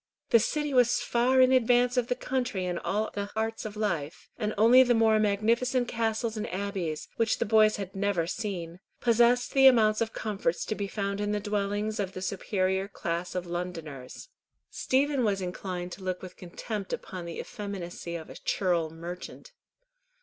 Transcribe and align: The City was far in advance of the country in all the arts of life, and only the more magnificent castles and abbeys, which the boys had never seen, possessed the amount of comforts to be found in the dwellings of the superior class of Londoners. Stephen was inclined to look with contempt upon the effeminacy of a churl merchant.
The 0.31 0.39
City 0.39 0.73
was 0.73 0.99
far 0.99 1.41
in 1.41 1.51
advance 1.51 1.95
of 1.95 2.07
the 2.07 2.15
country 2.15 2.65
in 2.65 2.79
all 2.79 3.11
the 3.13 3.29
arts 3.35 3.65
of 3.65 3.75
life, 3.77 4.31
and 4.35 4.51
only 4.57 4.81
the 4.81 4.95
more 4.95 5.19
magnificent 5.19 5.87
castles 5.87 6.35
and 6.35 6.51
abbeys, 6.51 7.07
which 7.17 7.37
the 7.37 7.45
boys 7.45 7.75
had 7.75 7.95
never 7.95 8.25
seen, 8.25 8.79
possessed 8.99 9.53
the 9.53 9.67
amount 9.67 10.01
of 10.01 10.11
comforts 10.11 10.65
to 10.65 10.73
be 10.73 10.87
found 10.87 11.21
in 11.21 11.33
the 11.33 11.39
dwellings 11.39 11.99
of 11.99 12.13
the 12.13 12.21
superior 12.23 12.87
class 12.87 13.35
of 13.35 13.45
Londoners. 13.45 14.29
Stephen 14.71 15.23
was 15.23 15.39
inclined 15.39 15.91
to 15.91 16.03
look 16.03 16.23
with 16.23 16.35
contempt 16.35 16.91
upon 16.93 17.25
the 17.25 17.39
effeminacy 17.39 18.15
of 18.15 18.27
a 18.31 18.37
churl 18.37 18.89
merchant. 18.89 19.51